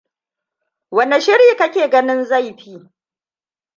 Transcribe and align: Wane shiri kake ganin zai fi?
Wane 0.91 1.19
shiri 1.21 1.55
kake 1.57 1.89
ganin 1.89 2.25
zai 2.25 2.53
fi? 2.57 2.91